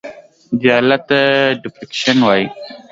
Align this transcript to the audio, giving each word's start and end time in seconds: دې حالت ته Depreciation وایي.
دې 0.59 0.69
حالت 0.75 1.01
ته 1.09 1.19
Depreciation 1.61 2.17
وایي. 2.23 2.45